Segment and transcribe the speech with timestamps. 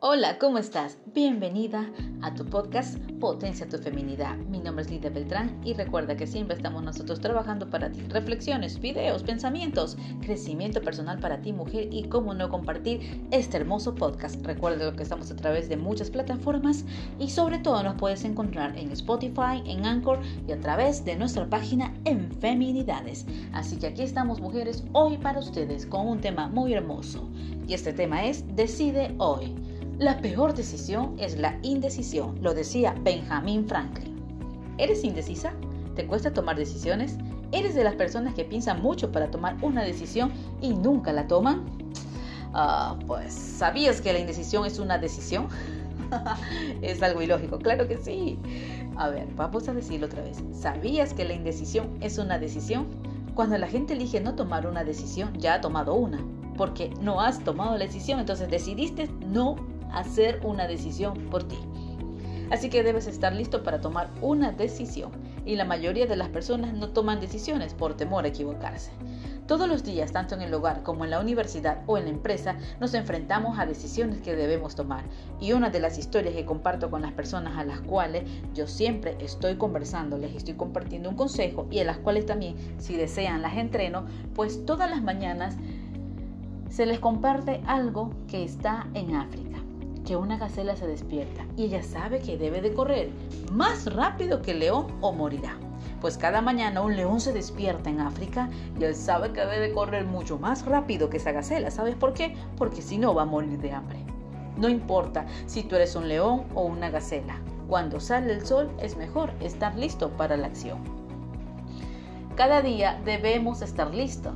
[0.00, 0.98] Hola, ¿cómo estás?
[1.14, 1.90] Bienvenida
[2.20, 4.36] a tu podcast Potencia tu Feminidad.
[4.36, 8.02] Mi nombre es Lidia Beltrán y recuerda que siempre estamos nosotros trabajando para ti.
[8.10, 14.44] Reflexiones, videos, pensamientos, crecimiento personal para ti, mujer y cómo no compartir este hermoso podcast.
[14.44, 16.84] Recuerda que estamos a través de muchas plataformas
[17.18, 21.48] y sobre todo nos puedes encontrar en Spotify, en Anchor y a través de nuestra
[21.48, 23.24] página en Feminidades.
[23.54, 27.30] Así que aquí estamos, mujeres, hoy para ustedes con un tema muy hermoso.
[27.66, 29.65] Y este tema es Decide hoy.
[29.98, 34.14] La peor decisión es la indecisión, lo decía Benjamin Franklin.
[34.76, 35.54] ¿Eres indecisa?
[35.94, 37.16] ¿Te cuesta tomar decisiones?
[37.50, 41.64] ¿Eres de las personas que piensan mucho para tomar una decisión y nunca la toman?
[42.52, 45.48] Ah, pues, ¿sabías que la indecisión es una decisión?
[46.82, 48.38] es algo ilógico, claro que sí.
[48.96, 50.44] A ver, vamos a decirlo otra vez.
[50.52, 52.86] ¿Sabías que la indecisión es una decisión?
[53.34, 56.22] Cuando la gente elige no tomar una decisión, ya ha tomado una,
[56.58, 59.56] porque no has tomado la decisión, entonces decidiste no
[59.96, 61.58] hacer una decisión por ti.
[62.50, 65.10] Así que debes estar listo para tomar una decisión.
[65.44, 68.92] Y la mayoría de las personas no toman decisiones por temor a equivocarse.
[69.46, 72.56] Todos los días, tanto en el hogar como en la universidad o en la empresa,
[72.80, 75.04] nos enfrentamos a decisiones que debemos tomar.
[75.40, 78.24] Y una de las historias que comparto con las personas a las cuales
[78.54, 82.96] yo siempre estoy conversando, les estoy compartiendo un consejo y a las cuales también, si
[82.96, 85.56] desean, las entreno, pues todas las mañanas
[86.68, 89.65] se les comparte algo que está en África
[90.06, 93.10] que una gacela se despierta y ella sabe que debe de correr
[93.52, 95.58] más rápido que el león o morirá.
[96.00, 99.72] Pues cada mañana un león se despierta en África y él sabe que debe de
[99.72, 101.70] correr mucho más rápido que esa gacela.
[101.70, 102.34] ¿Sabes por qué?
[102.56, 103.98] Porque si no va a morir de hambre.
[104.56, 107.40] No importa si tú eres un león o una gacela.
[107.68, 110.78] Cuando sale el sol es mejor estar listo para la acción.
[112.36, 114.34] Cada día debemos estar listos.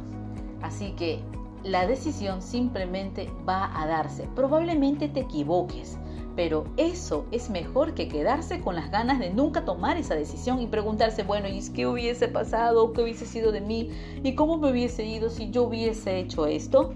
[0.63, 1.23] Así que
[1.65, 4.29] la decisión simplemente va a darse.
[4.35, 5.99] Probablemente te equivoques,
[6.37, 10.67] pero eso es mejor que quedarse con las ganas de nunca tomar esa decisión y
[10.67, 12.93] preguntarse, bueno, ¿y qué hubiese pasado?
[12.93, 13.91] ¿Qué hubiese sido de mí?
[14.23, 16.95] ¿Y cómo me hubiese ido si yo hubiese hecho esto?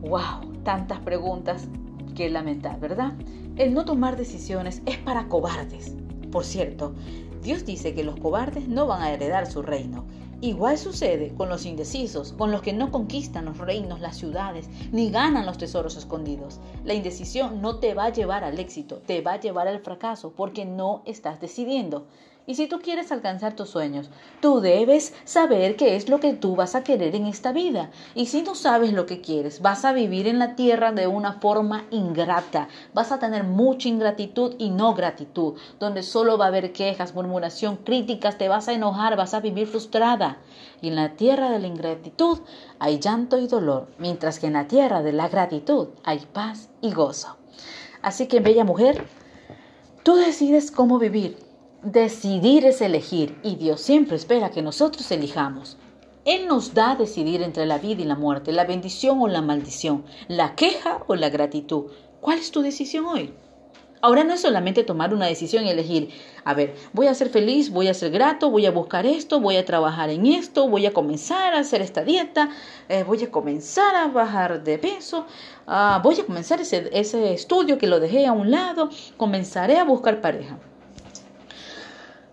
[0.00, 0.52] ¡Wow!
[0.64, 1.68] Tantas preguntas
[2.14, 3.14] que lamentar, ¿verdad?
[3.56, 5.94] El no tomar decisiones es para cobardes.
[6.30, 6.94] Por cierto,
[7.42, 10.04] Dios dice que los cobardes no van a heredar su reino.
[10.44, 15.08] Igual sucede con los indecisos, con los que no conquistan los reinos, las ciudades, ni
[15.08, 16.58] ganan los tesoros escondidos.
[16.84, 20.32] La indecisión no te va a llevar al éxito, te va a llevar al fracaso
[20.32, 22.08] porque no estás decidiendo.
[22.44, 24.10] Y si tú quieres alcanzar tus sueños,
[24.40, 27.90] tú debes saber qué es lo que tú vas a querer en esta vida.
[28.16, 31.34] Y si no sabes lo que quieres, vas a vivir en la tierra de una
[31.34, 32.66] forma ingrata.
[32.94, 37.76] Vas a tener mucha ingratitud y no gratitud, donde solo va a haber quejas, murmuración,
[37.76, 40.38] críticas, te vas a enojar, vas a vivir frustrada.
[40.80, 42.40] Y en la tierra de la ingratitud
[42.80, 46.92] hay llanto y dolor, mientras que en la tierra de la gratitud hay paz y
[46.92, 47.36] gozo.
[48.02, 49.06] Así que, bella mujer,
[50.02, 51.51] tú decides cómo vivir
[51.82, 55.78] Decidir es elegir y Dios siempre espera que nosotros elijamos.
[56.24, 59.42] Él nos da a decidir entre la vida y la muerte, la bendición o la
[59.42, 61.86] maldición, la queja o la gratitud.
[62.20, 63.34] ¿Cuál es tu decisión hoy?
[64.00, 66.10] Ahora no es solamente tomar una decisión y elegir,
[66.44, 69.56] a ver, voy a ser feliz, voy a ser grato, voy a buscar esto, voy
[69.56, 72.50] a trabajar en esto, voy a comenzar a hacer esta dieta,
[72.88, 75.26] eh, voy a comenzar a bajar de peso,
[75.66, 79.84] ah, voy a comenzar ese, ese estudio que lo dejé a un lado, comenzaré a
[79.84, 80.60] buscar pareja.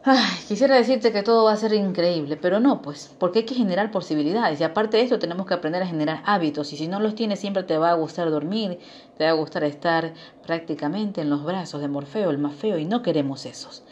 [0.02, 0.18] Ay,
[0.48, 3.92] quisiera decirte que todo va a ser increíble, pero no, pues, porque hay que generar
[3.92, 4.62] posibilidades.
[4.62, 6.72] Y aparte de esto, tenemos que aprender a generar hábitos.
[6.72, 8.80] Y si no los tienes, siempre te va a gustar dormir,
[9.18, 10.14] te va a gustar estar
[10.46, 13.84] prácticamente en los brazos de Morfeo, el más feo, y no queremos esos.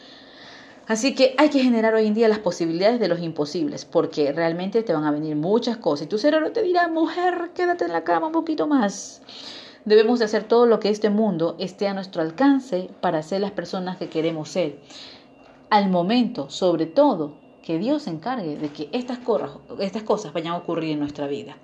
[0.87, 4.83] Así que hay que generar hoy en día las posibilidades de los imposibles, porque realmente
[4.83, 6.05] te van a venir muchas cosas.
[6.05, 9.21] Y tu cerebro te dirá, mujer, quédate en la cama un poquito más.
[9.83, 13.51] Debemos de hacer todo lo que este mundo esté a nuestro alcance para ser las
[13.51, 14.79] personas que queremos ser
[15.69, 20.91] al momento, sobre todo, que Dios se encargue de que estas, cosas vayan a ocurrir
[20.91, 21.57] en nuestra vida.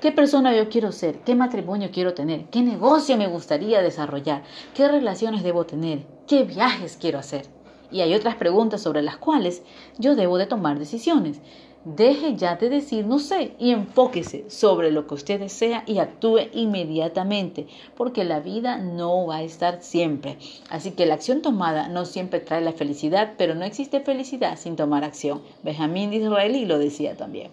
[0.00, 1.20] ¿Qué persona yo quiero ser?
[1.20, 2.46] ¿Qué matrimonio quiero tener?
[2.50, 4.42] ¿Qué negocio me gustaría desarrollar?
[4.74, 6.04] ¿Qué relaciones debo tener?
[6.26, 7.46] ¿Qué viajes quiero hacer?
[7.90, 9.62] Y hay otras preguntas sobre las cuales
[9.98, 11.40] yo debo de tomar decisiones.
[11.84, 16.42] Deje ya de decir no sé y enfóquese sobre lo que usted desea y actúe
[16.52, 20.38] inmediatamente, porque la vida no va a estar siempre.
[20.70, 24.76] Así que la acción tomada no siempre trae la felicidad, pero no existe felicidad sin
[24.76, 25.42] tomar acción.
[25.64, 27.50] Benjamín Disraeli lo decía también.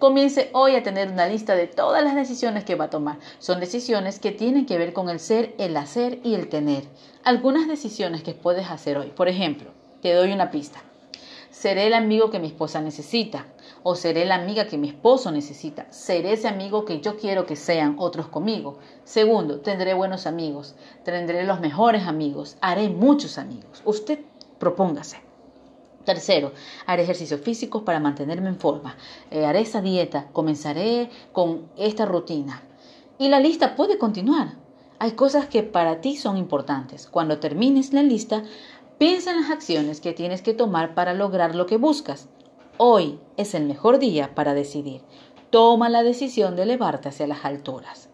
[0.00, 3.18] Comience hoy a tener una lista de todas las decisiones que va a tomar.
[3.38, 6.82] Son decisiones que tienen que ver con el ser, el hacer y el tener.
[7.22, 9.12] Algunas decisiones que puedes hacer hoy.
[9.14, 9.70] Por ejemplo,
[10.02, 10.82] te doy una pista.
[11.50, 13.46] Seré el amigo que mi esposa necesita
[13.82, 15.90] o seré la amiga que mi esposo necesita.
[15.90, 18.78] Seré ese amigo que yo quiero que sean otros conmigo.
[19.04, 20.76] Segundo, tendré buenos amigos.
[21.04, 22.56] Tendré los mejores amigos.
[22.60, 23.82] Haré muchos amigos.
[23.84, 24.20] Usted
[24.58, 25.18] propóngase.
[26.04, 26.52] Tercero,
[26.86, 28.96] haré ejercicios físicos para mantenerme en forma.
[29.30, 30.28] Eh, haré esa dieta.
[30.32, 32.62] Comenzaré con esta rutina.
[33.18, 34.54] Y la lista puede continuar.
[34.98, 37.06] Hay cosas que para ti son importantes.
[37.06, 38.44] Cuando termines la lista,
[39.00, 42.28] piensa en las acciones que tienes que tomar para lograr lo que buscas.
[42.76, 45.00] Hoy es el mejor día para decidir.
[45.48, 48.10] Toma la decisión de elevarte hacia las alturas.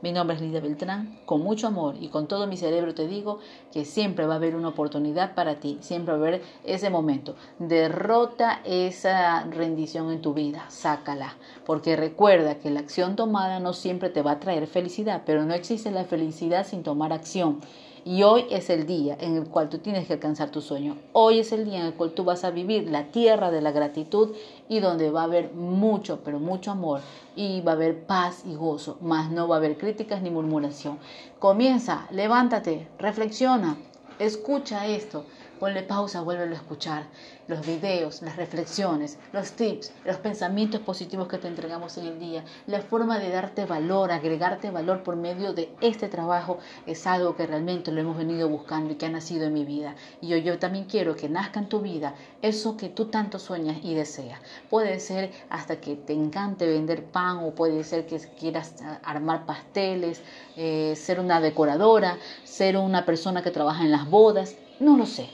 [0.00, 1.20] Mi nombre es Lidia Beltrán.
[1.26, 3.38] Con mucho amor y con todo mi cerebro te digo
[3.70, 5.76] que siempre va a haber una oportunidad para ti.
[5.82, 7.36] Siempre va a haber ese momento.
[7.58, 10.64] Derrota esa rendición en tu vida.
[10.70, 11.36] Sácala.
[11.66, 15.20] Porque recuerda que la acción tomada no siempre te va a traer felicidad.
[15.26, 17.60] Pero no existe la felicidad sin tomar acción.
[18.04, 20.96] Y hoy es el día en el cual tú tienes que alcanzar tu sueño.
[21.12, 23.72] Hoy es el día en el cual tú vas a vivir la tierra de la
[23.72, 24.34] gratitud
[24.68, 27.00] y donde va a haber mucho, pero mucho amor
[27.36, 30.98] y va a haber paz y gozo, más no va a haber críticas ni murmuración.
[31.38, 33.76] Comienza, levántate, reflexiona,
[34.18, 35.24] escucha esto
[35.60, 37.02] Ponle pausa, vuélvelo a escuchar.
[37.46, 42.46] Los videos, las reflexiones, los tips, los pensamientos positivos que te entregamos en el día,
[42.66, 47.46] la forma de darte valor, agregarte valor por medio de este trabajo es algo que
[47.46, 49.96] realmente lo hemos venido buscando y que ha nacido en mi vida.
[50.22, 53.94] Y yo, también quiero que nazca en tu vida eso que tú tanto sueñas y
[53.94, 54.40] deseas.
[54.70, 60.22] Puede ser hasta que te encante vender pan o puede ser que quieras armar pasteles,
[60.56, 65.28] eh, ser una decoradora, ser una persona que trabaja en las bodas, no lo sé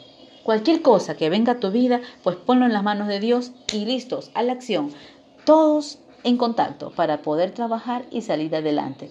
[0.47, 3.85] Cualquier cosa que venga a tu vida, pues ponlo en las manos de Dios y
[3.85, 4.93] listos a la acción.
[5.45, 9.11] Todos en contacto para poder trabajar y salir adelante.